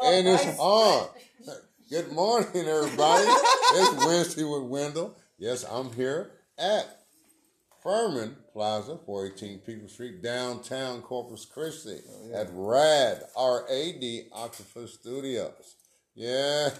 [0.00, 1.08] And it's on.
[1.90, 3.26] Good morning, everybody.
[3.26, 5.16] it's Wednesday with Wendell.
[5.38, 7.00] Yes, I'm here at
[7.82, 15.76] Furman Plaza, 418 People Street, downtown Corpus Christi, oh, at RAD, R-A-D, Octopus Studios.
[16.14, 16.70] Yeah,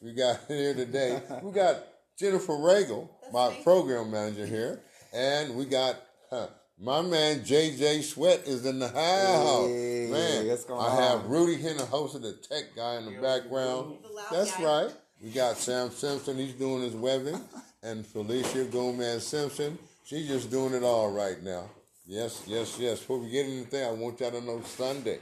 [0.00, 1.20] we got here today.
[1.42, 1.84] We got
[2.18, 4.80] Jennifer Regal, my program manager here,
[5.12, 5.96] and we got
[6.30, 6.46] huh,
[6.82, 9.68] my man JJ Sweat is in the house.
[9.68, 11.26] Hey, man, what's going I have?
[11.26, 13.98] Rudy Henner, host of the tech guy in the background.
[14.30, 14.64] That's guy.
[14.64, 14.94] right.
[15.22, 16.36] We got Sam Simpson.
[16.36, 17.40] He's doing his webbing,
[17.84, 19.78] and Felicia Gomez Simpson.
[20.04, 21.70] She's just doing it all right now.
[22.04, 22.98] Yes, yes, yes.
[22.98, 25.20] Before we get into anything, I want y'all to know Sunday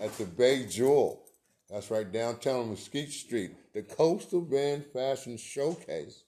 [0.00, 1.20] at the Bay Jewel.
[1.68, 3.50] That's right downtown on Mesquite Street.
[3.74, 6.22] The Coastal Bend Fashion Showcase.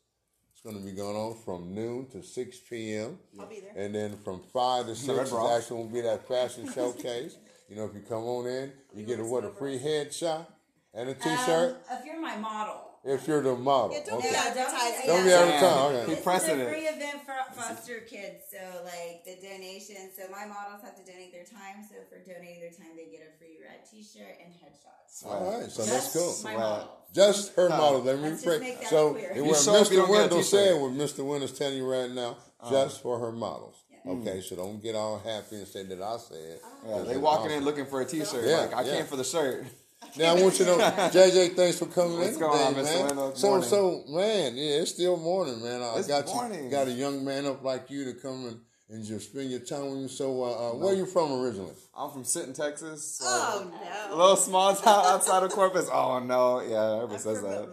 [0.59, 3.17] It's going to be going on from noon to 6 p.m.
[3.39, 3.71] I'll be there.
[3.77, 7.37] And then from 5 to 6 Red is actually going to be that fashion showcase.
[7.69, 10.49] You know, if you come on in, you get a what, a free headshot
[10.95, 12.88] and a t-shirt Um, if you're my model.
[13.09, 13.97] If you're the model.
[13.97, 14.31] Yeah, don't okay.
[14.31, 15.07] be advertising.
[15.07, 15.41] Don't be Yeah.
[15.41, 15.97] advertising.
[15.97, 16.09] Okay.
[16.09, 16.69] He This pressing a it.
[16.71, 20.11] free event for foster kids, so like the donation.
[20.17, 21.87] So my models have to donate their time.
[21.89, 25.25] So for donating their time, they get a free red T-shirt and headshots.
[25.27, 26.29] All right, so Just that's cool.
[26.45, 26.57] My Swag.
[26.59, 26.89] models.
[27.15, 28.01] Just her model.
[28.03, 28.59] Let me Let's just pray.
[28.61, 29.29] make that So, clear.
[29.29, 29.95] and You what show up, Mr.
[29.97, 30.45] don't Wendell t-shirt.
[30.51, 31.25] said, what Mr.
[31.27, 32.71] Wendell's telling you right now, uh-huh.
[32.71, 33.75] just for her models.
[34.07, 36.61] Okay, so don't get all happy and say that I said.
[36.65, 36.69] Ah.
[36.87, 38.45] Yeah, they walking in looking for a T-shirt.
[38.45, 38.97] Yeah, like I yeah.
[38.97, 39.65] came for the shirt.
[40.17, 40.79] Now I want you to know,
[41.13, 43.07] JJ, thanks for coming What's in going today, on, man.
[43.07, 43.35] Wendell?
[43.37, 43.69] So, Morning.
[43.69, 45.83] so, man, yeah, it's still morning, man.
[45.83, 46.65] I It's got morning.
[46.65, 49.61] you, got a young man up like you to come and, and just spend your
[49.61, 50.09] time with you.
[50.09, 51.75] So, uh, uh, where you from originally?
[51.97, 53.19] I'm from Sinton, Texas.
[53.19, 53.71] So Oh
[54.09, 54.15] no!
[54.15, 55.89] A little small town outside of Corpus.
[55.93, 57.69] Oh no, yeah, everybody says that.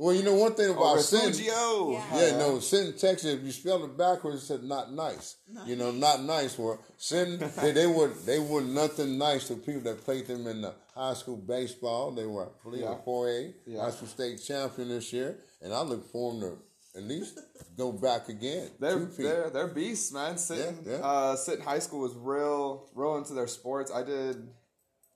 [0.00, 1.28] Well, you know one thing about Oh, sin.
[1.28, 1.92] Refugio.
[2.18, 3.34] Yeah, no, sin Texas.
[3.34, 5.36] If you spell it backwards, it said not nice.
[5.66, 6.58] You know, not nice.
[6.58, 10.62] Where sin, they, they were they were nothing nice to people that played them in
[10.62, 12.12] the high school baseball.
[12.12, 12.94] They were, I believe, Yeah.
[12.98, 13.82] a four A Yeah.
[13.82, 17.38] high school state champion this year, and I look for them to at least
[17.76, 18.70] go back again.
[18.80, 20.38] They're Two they're they're beasts, man.
[20.38, 21.04] Sinton Yeah, yeah.
[21.04, 23.92] uh Sinton High School was real real into their sports.
[23.92, 24.48] I did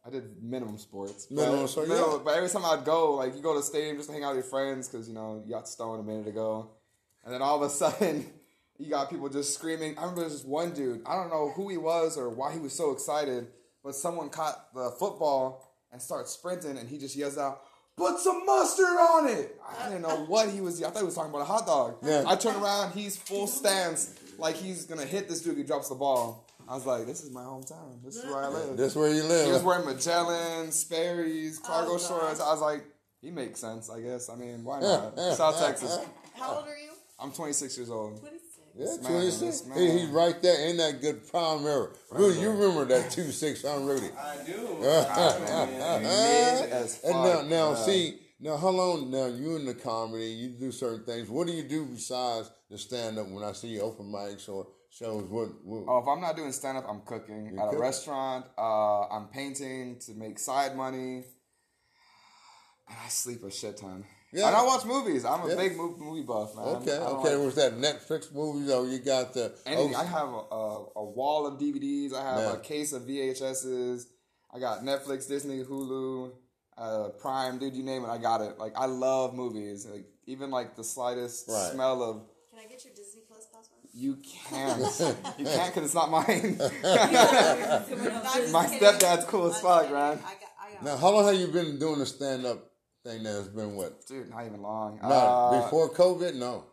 [0.06, 1.30] I did minimum sports.
[1.30, 2.18] Minimum but, sport, minimum- yeah.
[2.24, 4.34] but every time I'd go, like you go to the stadium just to hang out
[4.36, 6.68] with your friends because you know you got stoned a minute ago,
[7.24, 8.26] and then all of a sudden
[8.78, 9.96] you got people just screaming.
[9.96, 11.02] I remember there was this one dude.
[11.06, 13.46] I don't know who he was or why he was so excited,
[13.82, 17.62] but someone caught the football and started sprinting, and he just yells out.
[17.96, 19.56] Put some mustard on it.
[19.78, 20.82] I didn't know what he was.
[20.82, 21.96] I thought he was talking about a hot dog.
[22.02, 22.24] Yeah.
[22.26, 22.92] I turn around.
[22.92, 25.52] He's full stance, like he's gonna hit this dude.
[25.52, 26.44] if He drops the ball.
[26.68, 28.02] I was like, "This is my hometown.
[28.04, 29.46] This is where I live." That's where you live.
[29.46, 32.40] He was wearing Magellan, Sperry's, cargo Oh, shorts.
[32.40, 32.84] I was like,
[33.20, 34.28] he makes sense, I guess.
[34.28, 35.18] I mean, why not?
[35.34, 35.98] South Texas.
[36.34, 36.90] How old are you?
[37.18, 38.18] I'm 26 years old.
[38.20, 38.40] Twenty-six.
[38.76, 39.40] Yeah, This man, 26.
[39.40, 39.78] this man.
[39.78, 41.90] He, he's right there in that good prime era.
[42.10, 44.08] Rudy, you remember that 2 6, huh, Rudy?
[44.18, 44.78] I do.
[44.80, 47.10] Mid as fuck.
[47.10, 49.10] And now, now Uh, see, now how long?
[49.10, 51.28] Now you in the comedy, you do certain things.
[51.30, 53.28] What do you do besides the stand up?
[53.28, 54.66] When I see you open mics or
[54.98, 55.48] shows, what?
[55.64, 57.74] what Oh, if I'm not doing stand up, I'm cooking at cook?
[57.74, 58.46] a restaurant.
[58.56, 61.24] Uh, I'm painting to make side money.
[62.88, 64.04] And I sleep a shit ton.
[64.32, 64.48] Yeah.
[64.48, 65.24] And I watch movies.
[65.24, 65.54] I'm a Yeah.
[65.56, 66.64] big movie, movie buff, man.
[66.76, 67.36] okay, okay.
[67.36, 68.82] like- Was that Netflix movie though?
[68.84, 69.94] You got the Anything.
[69.94, 72.12] oh, I have a, a, a wall of DVDs.
[72.12, 72.52] I have Yeah.
[72.54, 74.06] a case of VHSs.
[74.52, 76.32] I got Netflix, Disney, Hulu,
[76.76, 78.58] uh, Prime, dude, you name it, I got it.
[78.58, 79.86] Like I love movies.
[79.86, 81.70] Like even like the slightest Right.
[81.72, 83.80] smell of Can I get your Disney Plus password?
[83.94, 84.18] You
[84.50, 84.80] can't.
[85.38, 86.24] you can't because it's not mine.
[86.58, 86.68] My
[88.50, 89.94] My stepdad's cool as fuck, man.
[89.94, 90.20] I got.
[90.60, 90.82] I got.
[90.82, 92.70] Now, how long have you been doing the stand up
[93.04, 93.22] thing?
[93.22, 94.04] That has been what?
[94.06, 94.98] Dude, not even long.
[95.00, 96.64] No, Uh, before COVID, no.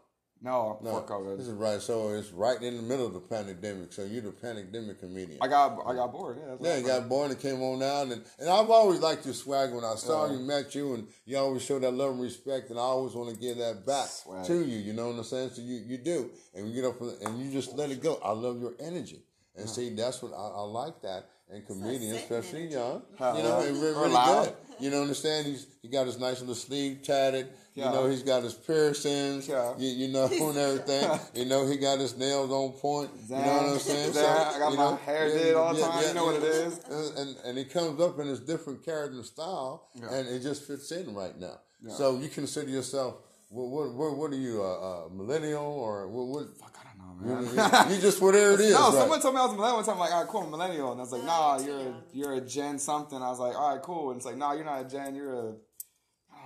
[0.44, 1.38] No, No, before COVID.
[1.38, 1.80] This is right.
[1.80, 3.94] So it's right in the middle of the pandemic.
[3.94, 5.38] So you're the pandemic comedian.
[5.40, 6.38] I got I got bored.
[6.40, 9.00] Yeah, Yeah, what you I got bored and came on out, and, and I've always
[9.00, 9.72] liked your swag.
[9.72, 12.80] When I saw you, met you, and you always show that love and respect, and
[12.80, 14.46] I always want to give that back Swag.
[14.46, 14.80] to you.
[14.80, 15.52] You know what I'm saying?
[15.54, 18.20] So you, you do, and we get up and you just let it go.
[18.24, 19.22] I love your energy,
[19.56, 21.26] and see that's what I, I like that.
[21.52, 22.76] And comedians, especially energy.
[22.76, 24.54] young, you know, and really, really good.
[24.80, 25.46] You know, understand?
[25.46, 27.50] He's he got his nice little sleeve tatted.
[27.74, 29.48] You know, he's got his piercings.
[29.48, 29.74] Yeah.
[29.78, 31.20] You, you know, and everything.
[31.34, 33.10] you know, he got his nails on point.
[33.30, 34.14] You know what I'm saying?
[34.14, 36.04] So, I got you my know, hair did all the time.
[36.08, 36.80] You know what it is.
[36.90, 40.14] And, and, and it comes up in his different character and style, Yeah.
[40.14, 41.60] and it just fits in right now.
[41.82, 41.94] Yeah.
[41.94, 43.16] So you consider yourself,
[43.50, 46.28] what, what, what, what are you, a, a millennial or what?
[46.28, 47.90] what Fuck, I don't know, man.
[47.90, 48.74] you, you just whatever it is.
[48.74, 48.94] No, right?
[48.94, 49.98] someone told me I was a millennial one time.
[49.98, 51.94] Like, all right, cool, I'm a millennial, and I was like, No, nah, you're a,
[52.14, 53.18] you're a Gen something.
[53.22, 55.34] I was like, all right, cool, and it's like, nah, you're not a Gen, you're
[55.34, 55.54] a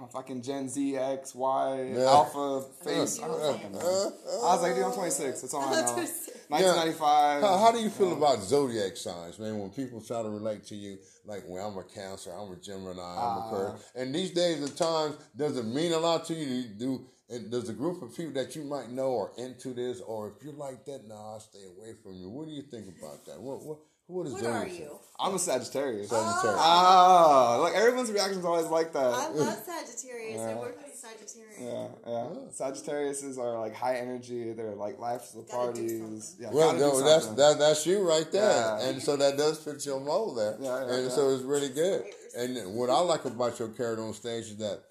[0.01, 2.01] oh, fucking Gen Z, X, Y, Yeah.
[2.01, 3.19] Alpha, face.
[3.21, 3.79] I, don't Uh.
[3.79, 5.41] I was like, dude, I'm 26.
[5.41, 5.93] That's all I know.
[5.93, 6.29] 26.
[6.49, 7.41] 1995.
[7.41, 9.57] How, how do you feel about zodiac signs, man?
[9.57, 13.01] When people try to relate to you, like, well, I'm a Cancer, I'm a Gemini,
[13.01, 13.91] I'm a Aquarius.
[13.95, 16.63] And these days and times, does it mean a lot to you?
[16.63, 19.99] Do, do and does a group of people that you might know are into this,
[20.01, 22.29] or if you're like that, nah, I'll stay away from you.
[22.29, 23.41] What do you think about that?
[23.41, 24.77] What what what is What zodiac are sign?
[24.77, 24.99] you?
[25.17, 26.09] I'm a Sagittarius.
[26.09, 26.59] Sagittarius.
[26.61, 28.99] Ah, like everyone's reaction is always like that.
[29.13, 30.41] I love Sagittarius.
[30.41, 31.59] I work with Sagittarius.
[31.61, 32.27] Yeah, yeah.
[32.51, 34.51] Sagittariuses are like high energy.
[34.51, 36.35] They're like life of the parties.
[36.39, 38.89] Yeah, Well, no, that's that, that's you right there, Yeah.
[38.89, 41.09] and so that does fit your mold there, Yeah, yeah, and yeah.
[41.09, 42.03] so it's really good.
[42.37, 44.81] And what I like about your character on stage is that,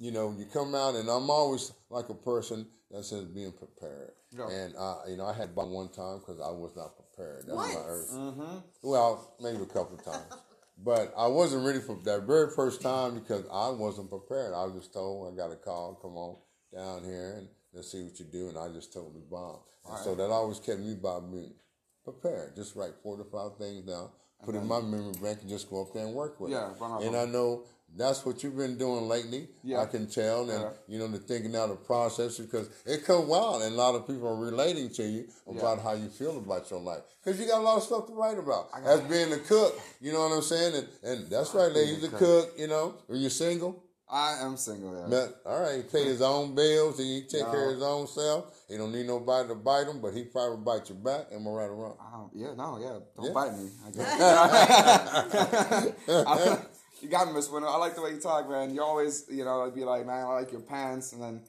[0.00, 4.10] you know, you come out, and I'm always like a person that says being prepared.
[4.32, 4.48] Yeah.
[4.48, 7.09] And uh, you know, I had about one time because I was not prepared.
[7.46, 7.74] That's Once?
[7.74, 8.10] my earth.
[8.12, 8.56] Mm-hmm.
[8.82, 10.32] Well, maybe a couple of times.
[10.82, 14.54] But I wasn't ready for that very first time because I wasn't prepared.
[14.54, 16.36] I was just told I got a call, come on
[16.74, 19.58] down here and let's see what you do, and I just totally bombed.
[19.88, 21.52] And so that always kept me by being
[22.04, 22.56] prepared.
[22.56, 24.08] Just write four to five things down,
[24.44, 26.70] put it in my memory bank, and just go up there and work with Yeah,
[26.70, 26.80] it.
[26.80, 27.64] run off And I know
[27.96, 29.48] that's what you've been doing lately.
[29.62, 29.80] Yeah.
[29.80, 30.70] I can tell, and Yeah.
[30.86, 34.06] you know the thinking out of process because it come wild, and a lot of
[34.06, 35.82] people are relating to you about Yeah.
[35.82, 38.38] how you feel about your life because you got a lot of stuff to write
[38.38, 38.68] about.
[38.84, 42.08] As being a cook, you know what I'm saying, and, and that's right, ladies, a
[42.08, 42.52] a cook.
[42.56, 43.84] You know, are you single?
[44.12, 44.92] I am single.
[44.92, 45.06] Yeah.
[45.08, 47.50] But, all right, he pay his own bills and he take No.
[47.52, 48.46] care of his own self.
[48.68, 51.28] He don't need nobody to bite him, but he probably bite your back.
[51.30, 51.96] Am I right or wrong?
[52.12, 52.98] Um, yeah, no, yeah.
[53.16, 53.32] Don't Yeah.
[53.32, 53.70] bite me.
[53.86, 54.18] I guess.
[57.00, 57.68] I- you got me, Miss Winter.
[57.68, 58.74] I like the way you talk, man.
[58.74, 61.42] You always, you know, I'd be like, man, I like your pants, and then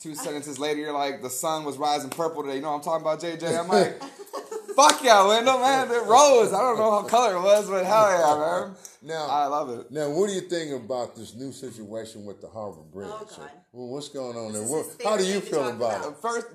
[0.00, 2.56] two sentences later, you're like, the sun was rising purple today.
[2.56, 3.58] You know what I'm talking about, JJ?
[3.60, 4.02] I'm like,
[4.76, 5.88] fuck yeah, Wendell, man.
[5.90, 6.52] It rose.
[6.52, 8.76] I don't know how color it was, but hell yeah, man.
[9.02, 9.90] Now, I love it.
[9.92, 13.08] Now, what do you think about this new situation with the Harbor Bridge?
[13.10, 13.50] Oh, God.
[13.72, 14.80] Well, what's going on This there?
[14.80, 16.12] is What, how do you feel about about.
[16.12, 16.16] it?
[16.20, 16.46] First,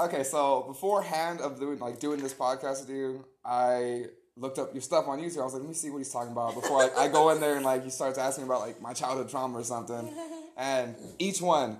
[0.00, 4.06] okay, so beforehand of doing like doing this podcast with you, I
[4.38, 5.40] looked up your stuff on YouTube.
[5.40, 7.40] I was like, let me see what he's talking about before like, I go in
[7.40, 10.08] there and like he starts asking about like my childhood trauma or something.
[10.60, 11.78] And each one,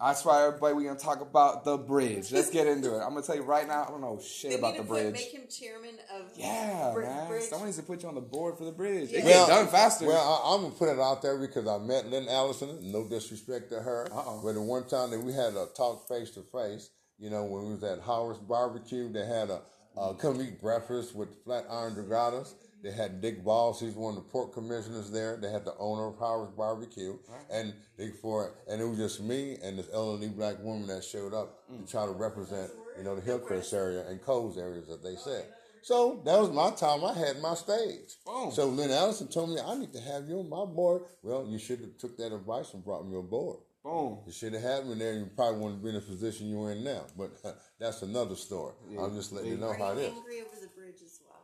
[0.00, 2.30] I swear, everybody, we're gonna talk about the bridge.
[2.30, 3.00] Let's get into it.
[3.00, 4.88] I'm gonna tell you right now, I don't know shit They about need the to
[4.88, 5.12] put, bridge.
[5.14, 7.28] make him chairman of yeah, Br- man.
[7.28, 7.42] bridge.
[7.42, 9.10] Someone needs to put you on the board for the bridge.
[9.12, 9.46] It Yeah.
[9.46, 10.06] get done faster.
[10.06, 12.92] Well, I, I'm gonna put it out there because I met Lynn Allison.
[12.92, 14.40] No disrespect to her, Uh-oh.
[14.44, 17.64] but the one time that we had a talk face to face, you know, when
[17.66, 19.60] we was at Howard's Barbecue, they had a,
[19.96, 22.54] a come eat breakfast with Flatiron Dragados.
[22.82, 23.80] They had Dick Valls.
[23.80, 25.36] He's one of the pork commissioners there.
[25.36, 27.18] They had the owner of Howard's Barbecue,
[27.50, 31.34] and they for and it was just me and this elderly black woman that showed
[31.34, 31.90] up to mm.
[31.90, 35.44] try to represent, you know, the Hillcrest area and Coles areas, that they said.
[35.82, 37.04] So that was my time.
[37.04, 38.16] I had my stage.
[38.26, 38.50] Boom.
[38.52, 41.02] So Lynn Allison told me I need to have you on my board.
[41.22, 43.58] Well, you should have took that advice and brought me on board.
[43.82, 44.18] Boom.
[44.26, 45.14] You should have had me there.
[45.14, 47.04] You probably wouldn't be in the position you're in now.
[47.16, 47.30] But
[47.78, 48.74] that's another story.
[48.98, 50.12] I'm just letting you know Are how it you is.
[50.16, 51.36] angry over the bridge as well?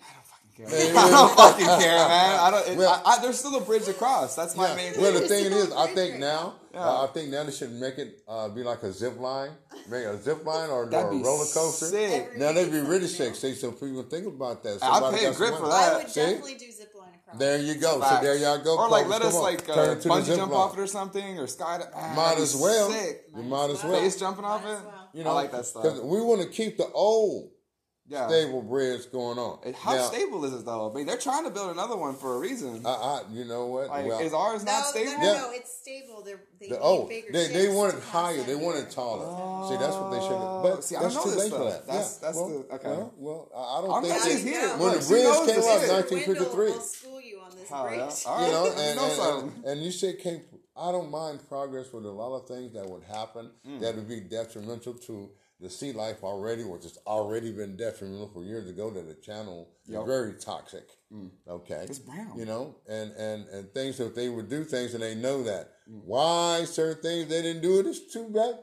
[0.00, 0.96] I don't fucking care.
[1.04, 2.40] I don't fucking care, man.
[2.40, 2.68] I don't.
[2.68, 4.34] It, Well- I, I, there's still a bridge across.
[4.34, 4.76] That's my Yeah.
[4.76, 4.92] main.
[4.94, 5.02] Thing.
[5.02, 6.80] Well, the thing no is, I think right now, now.
[6.80, 9.50] uh, I think now they should make it uh, be like a zip line,
[9.90, 11.86] make a zip line or, or a roller coaster.
[11.86, 12.38] sick.
[12.38, 13.54] Now they'd be really Something sick.
[13.54, 14.78] See, so people think about that.
[14.82, 15.70] I'd pay a got grip for money.
[15.72, 15.92] that.
[15.92, 16.20] I would see?
[16.20, 16.73] definitely do zip line across.
[17.38, 18.00] There you go.
[18.00, 18.76] So there y'all go.
[18.78, 19.10] Or like folks.
[19.10, 19.42] let Come us on.
[19.42, 21.80] like Turn uh, it to bungee jump off it or something or sky.
[21.94, 22.90] Ah, Might as well.
[22.90, 23.24] Sick.
[23.36, 23.92] You might as well.
[23.92, 24.00] well.
[24.02, 24.78] Base jumping off it.
[25.18, 25.82] You know, I like that stuff.
[25.82, 27.50] Because we want to keep the old
[28.06, 28.28] Yeah.
[28.28, 29.60] stable bridge going on.
[29.74, 30.90] How now, stable is it though?
[30.90, 32.84] I mean, they're trying to build another one for a reason.
[32.84, 33.88] I, I, you know what?
[33.88, 35.12] like, well, is ours No, not no, stable?
[35.18, 35.40] no, Yeah.
[35.40, 36.22] no, it's stable.
[36.22, 38.42] They're, they the, need oh, bigger they, they ships want it higher.
[38.42, 38.58] They under.
[38.66, 39.68] want it taller.
[39.70, 40.62] See, that's what they should have.
[40.64, 41.86] But Oh, See, I that's don't too know this late for that.
[41.86, 42.26] That's- yeah.
[42.28, 42.88] that's well, the- okay.
[42.88, 44.68] Well, well, I I don't I'm think glad they, here.
[44.68, 45.92] when Look, the bridge came out in shit.
[46.44, 46.72] 1953.
[47.70, 48.30] Wendell will school you on this yeah.
[48.30, 48.46] All right.
[48.46, 50.42] you know, and, and, and, and you said can't.
[50.76, 53.80] I don't mind progress with a lot of things that would happen Mm.
[53.80, 55.30] that would be detrimental to
[55.60, 58.90] the sea life already, which has already been detrimental for years ago.
[58.90, 60.00] That the channel Yep.
[60.00, 60.88] is very toxic.
[61.48, 62.36] Okay, It's brown.
[62.36, 65.70] You know, and and and things that they would do things and they know that
[65.88, 66.02] Mm.
[66.06, 68.58] why certain things they didn't do it is too bad.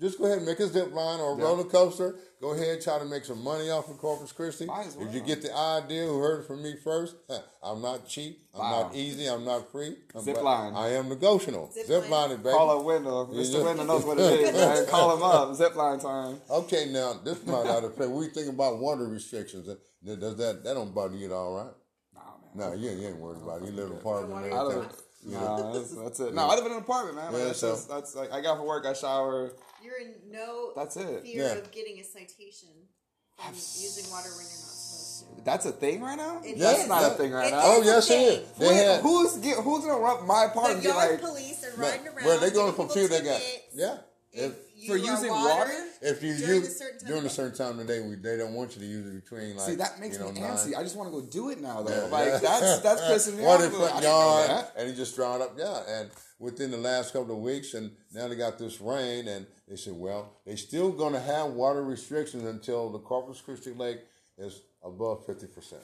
[0.00, 1.44] Just go ahead and make a zip line or a Yeah.
[1.44, 2.16] roller coaster.
[2.40, 4.66] Go ahead, try to make some money off of Corpus Christi.
[4.66, 7.14] Might as If you get the idea, who heard it from me first?
[7.62, 8.40] I'm not cheap.
[8.52, 8.82] I'm Wow.
[8.82, 9.26] not easy.
[9.26, 9.96] I'm not free.
[10.20, 10.74] Zip but line.
[10.74, 11.70] I am negotiable.
[11.72, 12.30] Zip Zip, line.
[12.30, 12.56] lining, baby.
[12.56, 13.26] Call up Wendell.
[13.28, 13.52] Mr.
[13.58, 13.62] yeah.
[13.62, 14.86] Wendell knows what it is, man.
[14.86, 15.50] Call him up.
[15.56, 16.40] Zipline time.
[16.50, 18.10] Okay, now this might not affect.
[18.10, 19.68] We think about water restrictions.
[20.04, 21.72] Does that that don't bother you at all, right?
[22.14, 22.20] Nah,
[22.54, 22.70] man.
[22.72, 23.66] No, you, ain't- you ain't worried about it.
[23.66, 24.82] You live in an apartment and I everything.
[24.82, 24.98] don't.
[25.26, 26.34] Nah, that's, that's it.
[26.34, 27.32] No, I live in an apartment, man.
[27.32, 29.52] Like, Yeah, that's so- just that's like I got off of work, I shower.
[29.84, 31.22] You're in no That's it.
[31.22, 31.52] fear Yeah.
[31.54, 32.68] of getting a citation.
[33.36, 35.44] from using water when you're not supposed to.
[35.44, 36.40] That's a thing right now.
[36.44, 36.88] It That's is.
[36.88, 37.60] not a thing right It now.
[37.64, 38.40] Oh yes, it thing.
[38.40, 38.58] is.
[38.58, 39.00] Wait, had.
[39.02, 41.78] who's get, who's gonna run my park The and get yard like police are But,
[41.78, 42.24] riding around.
[42.24, 43.10] well, they're going to giving compute.
[43.10, 43.42] people They got
[43.74, 43.96] yeah.
[44.32, 45.84] If If you For are using water, water?
[46.02, 48.00] if you during use a certain time during a of certain time of the day,
[48.06, 50.32] we, they don't want you to use it between like See, that makes you know,
[50.32, 50.76] me nine- antsy.
[50.76, 51.94] I just want to go do it now, though.
[51.94, 52.38] Yeah, like yeah.
[52.38, 53.60] that's that's pissing me off.
[53.62, 55.82] in Like, front I didn't know yard, and he just drawn up, yeah.
[55.88, 59.76] And within the last couple of weeks, and now they got this rain, and they
[59.76, 64.00] said, well, they're still going to have water restrictions until the Corpus Christi Lake
[64.38, 65.82] is above fifty percent.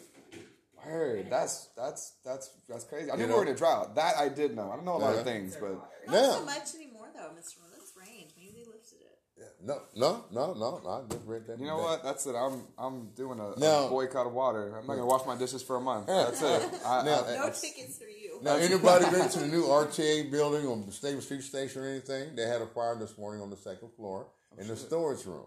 [0.86, 3.10] Word, that's that's that's that's crazy.
[3.10, 3.34] I You knew know?
[3.34, 3.94] we were in a drought.
[3.96, 4.70] That I did know.
[4.72, 5.82] I don't know a lot of things, but Not
[6.14, 6.30] Yeah.
[6.32, 7.60] so much anymore though, Mr.
[7.60, 7.70] Ron.
[7.76, 8.32] It's rained.
[8.36, 9.06] Maybe they lifted it.
[9.62, 10.80] No, no, no, no.
[10.88, 11.58] I just read that.
[11.58, 11.84] you know today.
[11.88, 12.02] what?
[12.04, 12.34] That's it.
[12.34, 14.68] I'm I'm doing a, Now- a boycott of water.
[14.78, 16.06] I'm not gonna wash my dishes for a month.
[16.08, 16.62] That's it.
[16.86, 18.19] I, Now, I, No tickets for you.
[18.42, 22.34] Now, anybody been to the new RTA building on the Staples Street Station or anything?
[22.36, 24.26] They had a fire this morning on the second floor
[24.58, 25.46] in the storage room.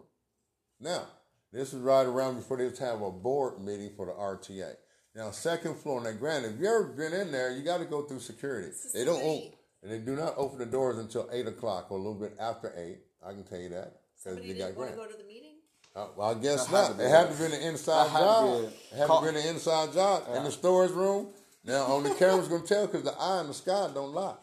[0.79, 1.03] Now,
[1.51, 4.75] this is right around before they have a board meeting for the RTA.
[5.15, 6.01] Now, second floor.
[6.03, 8.67] Now, granted, if you ever been in there, you got to go through security.
[8.69, 9.51] It's They don't open,
[9.83, 12.73] and they do not open the doors until eight o'clock or a little bit after
[12.77, 12.99] eight.
[13.25, 15.11] I can tell you that because Somebody they got didn't want to grant.
[15.11, 15.49] go to the meeting.
[15.95, 16.97] Uh, well, I guess That not.
[16.97, 18.43] be It had to be an inside That had to job.
[18.61, 18.73] be it.
[18.91, 21.27] It had to be an inside job in the storage room.
[21.65, 24.35] Now on the camera's gonna tell because the eye in the sky don't lie.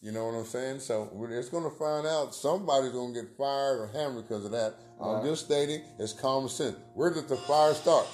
[0.00, 0.80] You know what I'm saying?
[0.80, 4.74] So we're gonna find out somebody's gonna get fired or hammered because of that.
[5.00, 6.76] I'm just stating it's common sense.
[6.94, 8.06] Where did the fire start?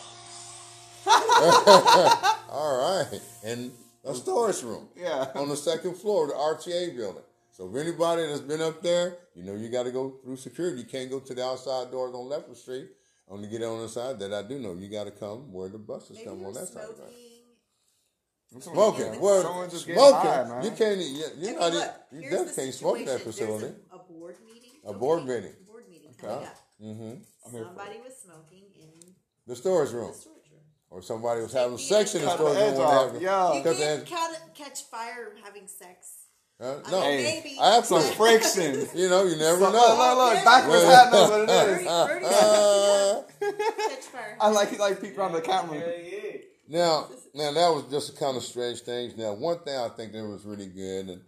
[2.50, 2.78] All
[3.10, 3.72] right, in
[4.04, 4.88] a storage room.
[4.96, 5.26] Yeah.
[5.34, 6.36] On the second floor of the
[6.70, 7.22] RTA building.
[7.50, 10.78] So if anybody that's been up there, you know you got to go through security.
[10.78, 12.88] You can't go to the outside doors on Leopard Street.
[13.28, 14.74] Only get on the side that I do know.
[14.74, 16.84] You got to come where the buses Maybe come you're on that side.
[16.84, 17.14] smoking.
[18.60, 19.14] Smoking.
[19.14, 20.30] Yeah, Well, someone just getting smoking.
[20.30, 20.64] high, man.
[20.64, 20.98] You can't.
[21.00, 23.74] You, you're look, you definitely can't smoke that facility.
[23.92, 24.70] A, a board meeting.
[24.84, 25.52] A board meeting.
[25.66, 26.46] Board meeting coming Okay.
[26.46, 26.56] up.
[26.82, 27.12] Mm-hmm.
[27.50, 29.14] Somebody was smoking in
[29.46, 30.60] The storage room, the storage room.
[30.90, 32.76] or somebody was having the sex in the Cut the storage room.
[32.78, 33.52] when off, they- yeah.
[33.54, 36.18] You Because can't they cat- catch fire having sex.
[36.60, 37.56] Uh, I no, mean, Hey, maybe.
[37.60, 38.86] I have some friction.
[38.94, 39.78] you know, you never Look, know.
[39.80, 40.44] look, look, Yeah.
[40.44, 43.22] backwards Well- hat knows what it Birdie, Uh,
[43.88, 44.36] catch fire.
[44.40, 45.80] I like like peek around the camera.
[46.72, 49.12] Now, now that was just a kind of strange thing.
[49.18, 51.20] Now, one thing I think that was really good, and,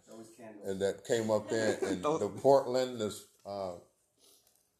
[0.64, 3.72] and that came up there, and the Portland, this uh,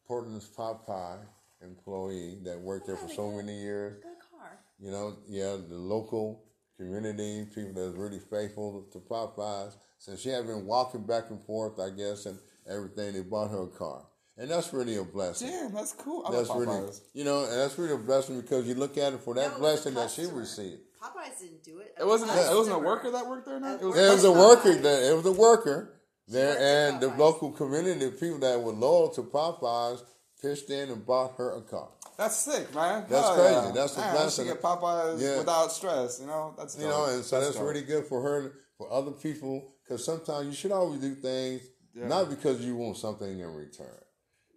[0.07, 1.19] Portland's Popeye
[1.61, 4.01] employee that worked there for so many years.
[4.01, 4.57] Good car.
[4.79, 6.43] You know, yeah, the local
[6.77, 9.75] community, people that's really faithful to Popeyes.
[9.99, 13.65] Since she had been walking back and forth, I guess, and everything, they bought her
[13.65, 14.01] a car,
[14.37, 15.47] and that's really a blessing.
[15.49, 16.25] Damn, that's cool.
[16.27, 17.01] I That's love really, Popeyes.
[17.13, 19.59] you know, and that's really a blessing because you look at it for that No,
[19.59, 20.39] blessing that she customer.
[20.41, 20.81] received.
[21.01, 21.93] Popeyes didn't do it.
[21.99, 22.31] It wasn't.
[22.31, 23.59] A A, it wasn't a worker that worked there.
[23.59, 23.95] Now it was.
[23.95, 25.11] There was a worker there.
[25.11, 25.93] It was a worker
[26.27, 30.01] there, worked and the local community, of people that were loyal to Popeyes,
[30.41, 31.89] pitched in and bought her a car.
[32.17, 33.05] That's sick, man.
[33.09, 33.53] That's Hell crazy.
[33.67, 33.71] yeah.
[33.73, 34.45] That's a Man, blessing.
[34.45, 35.37] She get Popeyes Yeah.
[35.39, 36.19] without stress.
[36.19, 37.67] You know, that's You know, and so that's, dope.
[37.67, 41.61] really good for her, for other people, because sometimes you should always do things
[41.93, 43.99] not because you want something in return.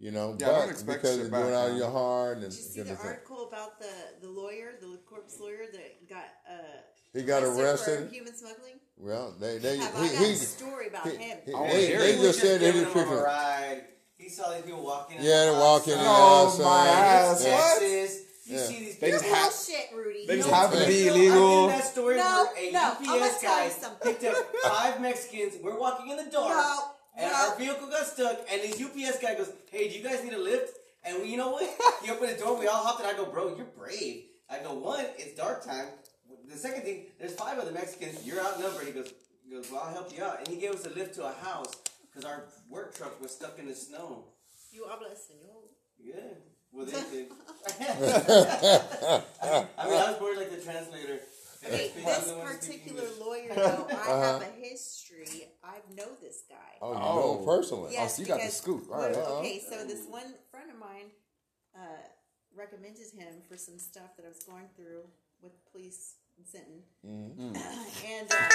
[0.01, 1.79] You know, Yeah, don't but expect because shit it's back, going out of man.
[1.79, 3.07] your heart and Did you see good the thing.
[3.07, 3.91] article about the,
[4.23, 6.55] the lawyer, the Corpus lawyer that got uh,
[7.13, 8.11] He got for arrested.
[8.13, 8.79] human smuggling?
[8.97, 11.39] Well, they they Have I he, got a story about he- him?
[11.45, 12.21] he- I wanna they, hear they it.
[12.21, 13.85] just said they giving didn't him pick a ride.
[14.19, 15.17] He saw these people walking.
[15.21, 16.89] Yeah, they're walking Oh, the my outside.
[16.89, 17.45] ass.
[17.45, 17.55] Yeah.
[17.57, 17.79] What?
[17.81, 18.19] Texas.
[18.47, 18.65] You Yeah.
[18.67, 19.19] see these They people.
[19.21, 20.27] just You're ha- bullshit, Rudy.
[20.27, 21.69] they just No, happen to be illegal.
[21.69, 22.23] I did that story No,
[22.55, 24.15] where a no, I'm gonna UPS guy you something.
[24.15, 25.55] picked up five Mexicans.
[25.63, 26.49] We're walking in the dark.
[26.49, 26.79] No,
[27.19, 27.37] and no.
[27.37, 28.39] our vehicle got stuck.
[28.51, 31.37] And this UPS guy goes, "Hey, do you guys need a lift?" And we, you
[31.37, 31.69] know what?
[32.05, 32.59] He opened the door.
[32.59, 33.07] We all hopped in.
[33.07, 35.87] I go, "Bro, you're brave." I go, "One, it's dark time.
[36.49, 38.25] The second thing, there's five other Mexicans.
[38.25, 39.13] You're outnumbered." He goes,
[39.45, 41.33] "He goes, well, I'll help you out." And he gave us a lift to a
[41.33, 44.25] house because our work truck was stuck in the snow.
[44.73, 45.69] You habla español.
[45.99, 46.15] Yeah.
[46.73, 47.29] Well, they did.
[47.81, 51.21] I mean, I was more like the translator.
[51.65, 54.98] Okay, this the one speaking particular lawyer, though, I have a history.
[55.89, 56.79] I know this guy.
[56.83, 57.15] Oh, you Oh.
[57.15, 57.93] know him personally.
[57.93, 58.89] Yes, so you got the scoop.
[58.91, 59.39] All well.
[59.39, 61.11] Okay, so this one friend of mine
[61.75, 62.03] uh,
[62.55, 65.03] recommended him for some stuff that I was going through
[65.41, 67.57] with police in Sinton, Mm-hmm.
[68.13, 68.49] and um,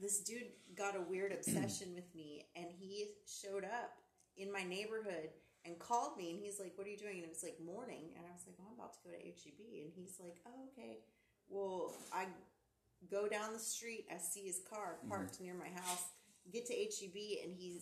[0.00, 3.92] this dude got a weird obsession with me, and he showed up
[4.36, 5.30] in my neighborhood
[5.64, 8.12] and called me, and he's like, "What are you doing?" And it was like morning,
[8.16, 10.68] and I was like, "Oh, I'm about to go to HEB," and he's like, "Oh,
[10.72, 10.98] okay."
[11.48, 12.26] Well, I
[13.10, 14.06] go down the street.
[14.14, 16.04] I see his car parked near my house.
[16.52, 17.80] Get to HEB, and he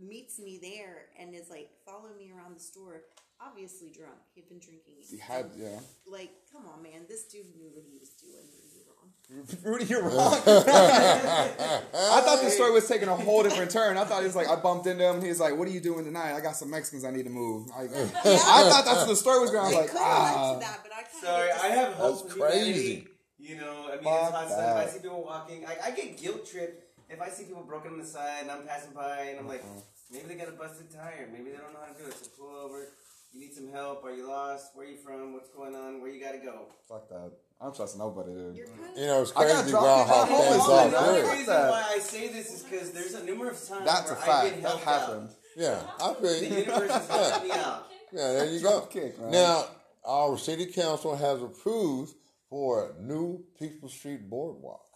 [0.00, 3.02] meets me there and is like following me around the store.
[3.40, 4.18] Obviously drunk.
[4.34, 4.94] He'd been drinking.
[5.08, 5.78] He had, yeah.
[6.10, 7.06] Like, come on, man.
[7.08, 8.42] This dude knew what he was doing.
[8.50, 9.46] Really wrong.
[9.62, 10.34] Rudy, you're wrong.
[10.46, 13.96] I thought the story was taking a whole different turn.
[13.96, 15.22] I thought he was like, I bumped into him.
[15.22, 16.34] He's like, "What are you doing tonight?
[16.34, 19.38] I got some Mexicans I need to move." I, I thought that's what the story
[19.38, 19.66] was going.
[19.66, 20.58] I was like, could have led ah.
[20.58, 22.72] that, but I Sorry, I have hope That's for humanity.
[22.72, 23.06] crazy.
[23.38, 24.58] You know, I mean, Fuck it's hot sun.
[24.58, 24.76] If that.
[24.76, 27.98] I see people walking, I, I get guilt tripped if I see people broken on
[27.98, 29.80] the side and I'm passing by and I'm like, Uh-huh.
[30.10, 32.14] maybe they got a busted tire, maybe they don't know how to do it.
[32.14, 32.88] So pull over.
[33.32, 34.04] You need some help?
[34.04, 34.70] Are you lost?
[34.74, 35.34] Where are you from?
[35.34, 36.00] What's going on?
[36.00, 36.66] Where you gotta go?
[36.88, 37.30] Fuck that.
[37.60, 38.56] I don't trust nobody, dude.
[38.56, 40.60] You're You know, it's I got crazy dropped about in how that hole things as
[40.62, 40.68] are.
[40.68, 43.84] well, the only reason why I say this is because there's a number of times
[43.84, 44.54] That's a where I've fact.
[44.54, 45.30] been That helped happened.
[45.56, 46.20] Yeah, I feel.
[46.22, 46.56] The you.
[46.56, 47.86] universe has helped me out.
[48.12, 48.80] Yeah, there you go.
[48.82, 49.30] kick, man.
[49.32, 49.64] Now,
[50.06, 52.14] our city council has approved
[52.48, 54.86] for a new People Street boardwalk.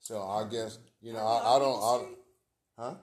[0.00, 1.78] So I guess you know I, I don't.
[1.82, 2.94] I, huh?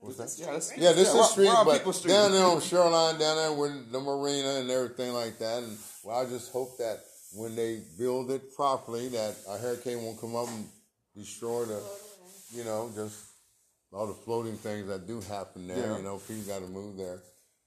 [0.00, 0.30] What's that?
[0.38, 2.12] Yeah, this, Yeah, this we're- is street, but Street.
[2.12, 5.62] down there on Shoreline, down there with the marina and everything like that.
[5.64, 7.00] And well, I just hope that
[7.34, 10.66] when they build it properly, that a hurricane won't come up and
[11.16, 11.82] destroy the,
[12.52, 13.18] you know, just
[13.92, 15.76] all the floating things that do happen there.
[15.78, 15.96] Yeah.
[15.96, 17.18] You know, people got to move their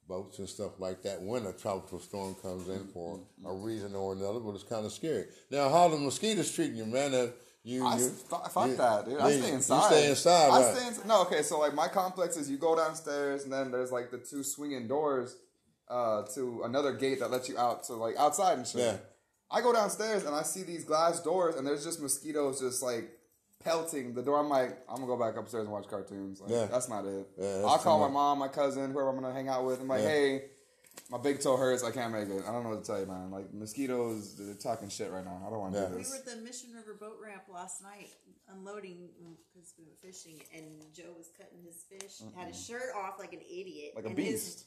[0.08, 4.13] boats and stuff like that when a tropical storm comes in for a reason or
[4.13, 4.39] another.
[4.39, 5.25] But it's kind of scary.
[5.50, 7.12] Now, how the mosquitoes treating you, man?
[7.12, 9.19] That you, I, you fuck fuck you- that, dude.
[9.19, 9.53] I stay you stay
[10.09, 10.75] inside, I right?
[10.75, 11.05] stay inside.
[11.07, 11.41] No, okay.
[11.43, 14.87] So like my complex is you go downstairs and then there's like the two swinging
[14.87, 15.35] doors
[15.89, 18.81] uh, to another gate that lets you out to like outside and shit.
[18.81, 18.97] Yeah.
[19.51, 23.11] I go downstairs and I see these glass doors and there's just mosquitoes just like
[23.63, 24.39] pelting the door.
[24.39, 26.41] I'm like, I'm gonna go back upstairs and watch cartoons.
[26.41, 26.65] Like, Yeah.
[26.65, 27.27] that's not it.
[27.37, 29.81] Yeah, I'll call my mom, my cousin, whoever I'm gonna hang out with.
[29.81, 30.07] I'm like, Yeah.
[30.09, 30.43] hey.
[31.10, 31.83] My big toe hurts.
[31.83, 32.43] I can't make it.
[32.48, 33.31] I don't know what to tell you, man.
[33.31, 35.43] Like mosquitoes, they're talking shit right now.
[35.45, 35.88] I don't want to Yeah.
[35.89, 36.07] do this.
[36.07, 38.10] We were at the Mission River boat ramp last night
[38.48, 42.95] unloading mm, because we were fishing, and Joe was cutting his fish, had his shirt
[42.95, 44.65] off like an idiot, Like a and beast.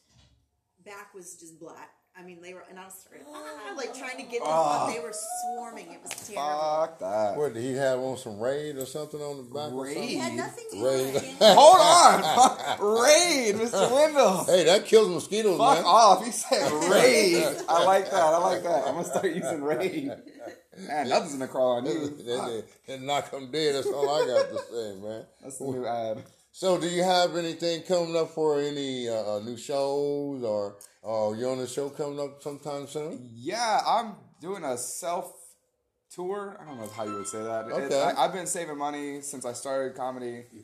[0.77, 1.91] his back was just black.
[2.17, 4.85] I mean, they were, and I was ah, like trying to get them Ah.
[4.87, 4.95] off.
[4.95, 5.87] They were swarming.
[5.93, 6.61] It was terrible.
[6.81, 7.37] Fuck that.
[7.37, 9.73] What did he have on some raid or something on the back?
[9.73, 9.95] or Raid?
[9.95, 10.11] something?
[10.17, 11.23] It had nothing to Raid.
[11.41, 12.81] Hold on!
[13.03, 13.91] Raid, Mr.
[13.95, 14.45] Wendell.
[14.45, 15.85] Hey, that kills mosquitoes, Fuck man.
[15.85, 16.25] off.
[16.25, 17.45] He said raid.
[17.69, 18.23] I like that.
[18.23, 18.85] I like that.
[18.87, 20.13] I'm gonna start using raid.
[20.89, 22.09] Man, nothing's gonna crawl on They, you.
[22.09, 23.75] they, they knock them dead.
[23.75, 25.25] That's all I got to say, man.
[25.43, 26.23] That's the new ad.
[26.57, 31.35] So, do you have anything coming up for any uh, uh, new shows, or or
[31.35, 33.29] you on a show coming up sometime soon?
[33.35, 35.35] Yeah, I'm doing a self
[36.09, 36.57] tour.
[36.61, 37.65] I don't know how you would say that.
[37.65, 38.01] Okay.
[38.01, 40.45] I, I've been saving money since I started comedy.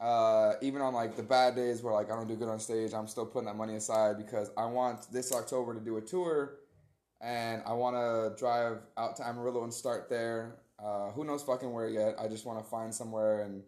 [0.00, 2.94] Uh, even on like the bad days where like I don't do good on stage,
[2.94, 6.54] I'm still putting that money aside because I want this October to do a tour,
[7.20, 10.60] and I want to drive out to Amarillo and start there.
[10.78, 12.14] Uh, who knows fucking where yet?
[12.16, 13.64] I just want to find somewhere and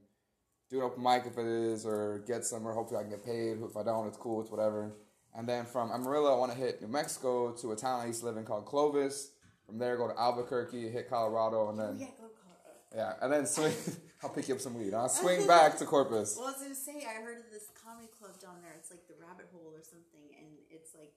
[0.71, 2.73] do an open mic if it is, or get somewhere.
[2.75, 3.59] Hopefully, I can get paid.
[3.63, 4.41] If I don't, it's cool.
[4.41, 4.93] It's whatever.
[5.35, 8.21] And then from Amarillo, I want to hit New Mexico to a town I used
[8.21, 9.31] to live in called Clovis.
[9.67, 12.75] From there, go to Albuquerque, hit Colorado, and then oh, Yeah, go Colorado.
[12.95, 13.73] yeah, and then swing.
[14.23, 14.93] I'll pick you up some weed.
[14.93, 16.37] I'll swing back to Corpus.
[16.37, 18.73] Well, I was gonna say I heard of this comedy club down there.
[18.79, 21.13] It's like the Rabbit Hole or something, and it's like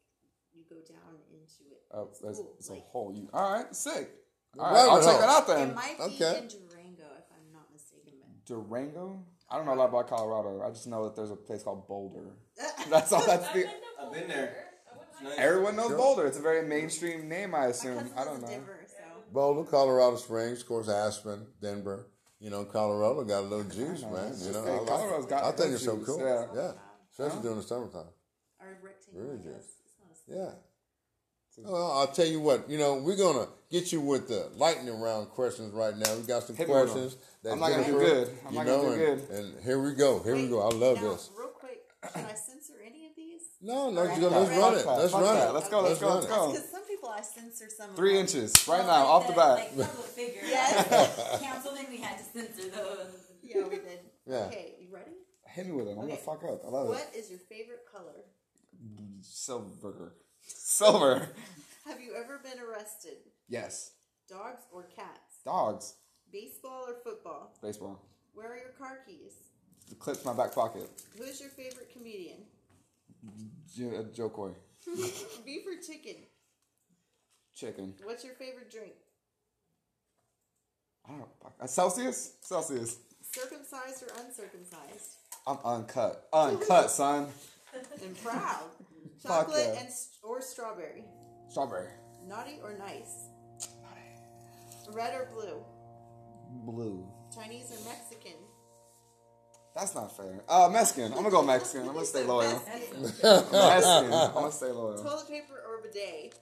[0.54, 1.82] you go down into it.
[1.92, 2.54] Oh, it's there's, cool.
[2.60, 3.12] there's a hole.
[3.14, 3.76] You all right?
[3.76, 4.10] Sick.
[4.60, 5.20] All right, I'll check hole.
[5.22, 5.74] that out it then.
[5.76, 6.38] might be Okay.
[6.38, 8.22] in Durango if I'm not mistaken.
[8.22, 9.24] But Durango.
[9.50, 10.62] I don't know a lot about Colorado.
[10.66, 12.32] I just know that there's a place called Boulder.
[12.90, 13.26] That's all.
[13.26, 13.66] That's the.
[14.02, 14.56] I've been there.
[15.24, 15.34] Nice.
[15.38, 16.26] Everyone knows Boulder.
[16.28, 18.10] It's a very mainstream name, I assume.
[18.18, 18.48] I don't lives know.
[18.48, 18.96] in Denver, so
[19.32, 22.08] Boulder, Colorado Springs, of course, Aspen, Denver.
[22.40, 24.10] You know, Colorado got a little juice, know.
[24.12, 24.34] man.
[24.38, 25.30] You know, hey, I, like Colorado's it.
[25.30, 26.20] got I think good it's so cool.
[26.20, 26.46] yeah.
[26.54, 26.72] Yeah,
[27.12, 28.08] especially during the summertime.
[28.60, 29.22] or rectangle.
[29.22, 29.54] Really I good.
[29.54, 29.66] guess.
[29.86, 30.52] It's not a Yeah.
[31.58, 32.70] Well, I'll tell you what.
[32.70, 36.16] You know, we're gonna get you with the lightning round questions right now.
[36.16, 37.18] We got some Hit me with questions.
[37.44, 38.30] that I'm not gonna do Jennifer, good.
[38.48, 39.38] I'm you not gonna do and, good.
[39.38, 40.24] And here we go.
[40.24, 40.62] Here we go.
[40.62, 41.30] I love now, this.
[41.38, 41.80] Real quick,
[42.12, 43.42] should I censor any of these?
[43.66, 44.60] No, no, Fuck you go, let's that.
[44.60, 44.82] run it.
[44.84, 44.98] Fuck.
[44.98, 45.50] Let's Fuck run that.
[45.50, 45.54] it.
[45.54, 45.82] Let's go.
[45.82, 46.08] Let's go.
[46.08, 46.30] run Let's it.
[46.36, 46.52] go.
[46.52, 47.90] Because some people I censor some.
[47.92, 48.22] of Three them.
[48.22, 49.78] inches right Well, now, like off the bat.
[49.78, 50.44] Like public figures.
[50.50, 51.42] Yes.
[51.42, 53.08] Councilman, we had to censor those.
[53.44, 54.00] Yeah, we did.
[54.26, 54.36] Yeah.
[54.48, 55.12] Okay, you ready?
[55.48, 55.92] Hit me with it.
[55.92, 56.62] I'm gonna fuck up.
[56.66, 56.90] I love it.
[56.90, 58.24] What is your favorite color?
[59.22, 60.16] Silver.
[60.46, 61.30] Silver.
[61.86, 63.18] Have you ever been arrested?
[63.48, 63.92] Yes.
[64.30, 65.40] Dogs or cats?
[65.46, 65.96] Dogs.
[66.32, 67.54] Baseball or football?
[67.62, 68.02] Baseball.
[68.34, 69.34] Where are your car keys?
[69.90, 70.90] The clip's my back pocket.
[71.18, 72.38] Who is your favorite comedian?
[73.76, 74.52] Joe, uh, Jo Koy.
[75.46, 76.24] Beef or chicken?
[77.56, 77.94] Chicken.
[78.04, 78.94] What's your favorite drink?
[81.06, 81.28] I don't know.
[81.62, 82.34] Uh, Celsius?
[82.42, 82.98] Celsius.
[83.22, 85.18] Circumcised or uncircumcised?
[85.46, 86.28] I'm uncut.
[86.34, 87.28] Uncut, son.
[88.04, 88.70] And proud.
[89.26, 89.80] Fuck Chocolate yeah.
[89.82, 91.06] and st- or strawberry?
[91.50, 91.90] Strawberry.
[92.28, 93.28] Naughty or nice?
[93.82, 94.98] Naughty.
[94.98, 95.64] Red or blue?
[96.72, 97.06] Blue.
[97.34, 98.38] Chinese or Mexican?
[99.76, 100.44] That's not fair.
[100.48, 101.12] Uh, Mexican.
[101.14, 101.88] I'm gonna go Mexican.
[101.88, 102.52] I'm gonna stay loyal.
[102.68, 103.02] Mexican.
[103.02, 104.14] Mexican.
[104.14, 105.02] I'm gonna stay loyal.
[105.02, 106.36] Toilet paper or bidet?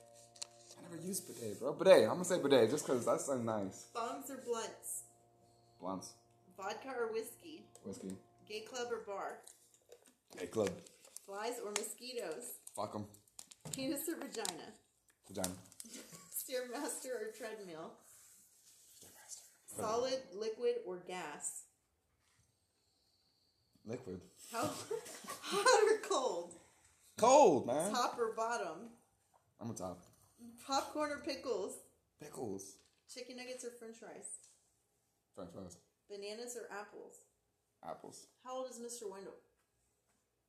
[0.78, 1.74] I never never used bidet, bro.
[1.74, 2.04] Bidet.
[2.04, 3.88] I'm gonna say bidet just because that sounds nice.
[3.96, 5.04] Bongs or blunts?
[5.80, 6.14] Blunts,
[6.58, 7.64] Vodka or whiskey?
[7.84, 8.16] whiskey,
[8.48, 9.38] Gay club or bar?
[10.38, 10.70] Gay club,
[11.26, 12.58] Flies or mosquitoes?
[12.76, 13.06] Fuck them.
[13.74, 14.74] Penis or vagina?
[15.28, 15.56] vagina.
[16.36, 17.92] Stairmaster or treadmill?
[19.78, 21.64] Solid, liquid, or gas?
[23.86, 24.20] Liquid.
[24.52, 24.70] How
[25.42, 26.54] hot or cold?
[27.18, 27.92] Cold, man.
[27.94, 28.90] Top or bottom?
[29.62, 30.02] I'm a top.
[30.68, 31.76] Popcorn or pickles?
[32.22, 32.76] Pickles.
[33.14, 34.28] Chicken nuggets or french fries?
[35.36, 35.78] French fries.
[36.10, 37.16] Bananas or apples?
[37.88, 38.28] Apples.
[38.44, 39.10] How old is Mr.
[39.10, 39.34] Wendell?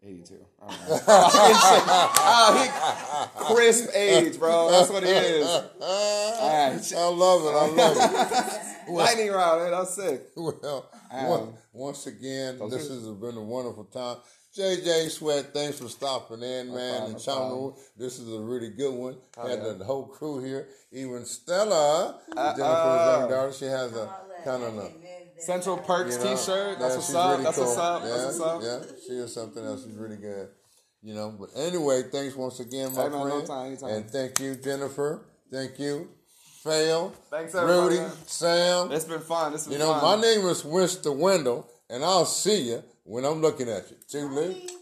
[0.04, 0.34] 82.
[0.60, 1.00] I don't know.
[1.08, 2.58] oh,
[3.48, 4.70] he, crisp age, bro.
[4.70, 5.46] That's what he is.
[5.46, 6.92] Alright.
[6.96, 7.48] I love it.
[7.48, 7.96] I love
[8.86, 8.88] it.
[8.92, 9.70] Lightning round, man.
[9.70, 10.22] That's sick.
[10.36, 14.16] well, Um, one, once again, so this this- has been a wonderful time.
[14.56, 18.68] JJ Sweat, thanks for stopping in, man, problem, and no chiming This is a really
[18.68, 19.16] good one.
[19.38, 19.72] Oh, Had yeah.
[19.78, 20.68] the whole crew here.
[20.92, 23.16] Even Stella, Uh, Jennifer's uh.
[23.20, 25.01] young daughter, she has a kind of a move this
[25.44, 25.86] Central up.
[25.86, 26.72] Perks you know, t-shirt.
[26.72, 27.30] yeah, That's what's up.
[27.32, 28.02] really That's what's up.
[28.02, 28.62] Yeah, That's what's up.
[28.62, 29.84] Yeah, she is something else.
[29.84, 30.48] She's really good.
[31.02, 33.46] You know, but anyway, thanks once again, my Hey, man, no friend.
[33.46, 33.88] time, anytime.
[33.90, 35.24] And thank you, Jennifer.
[35.50, 36.08] Thank you,
[36.62, 37.12] Fail.
[37.28, 38.10] Thanks, everybody, Rudy.
[38.26, 38.92] Sam.
[38.92, 39.52] It's been fun.
[39.54, 40.20] It's been You know, fun.
[40.20, 43.96] my name is Winston Wendell, and I'll see you when I'm looking at you.
[44.08, 44.68] Too late.
[44.68, 44.74] Bye.